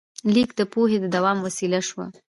لیک 0.33 0.49
د 0.59 0.61
پوهې 0.73 0.97
د 1.01 1.05
دوام 1.15 1.37
وسیله 1.45 1.79
شوه. 1.87 2.05